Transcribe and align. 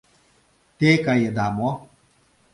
Те 0.77 0.89
каеда 1.05 1.47
мо?.. 1.57 1.69